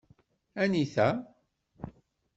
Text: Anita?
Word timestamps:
Anita? 0.63 1.05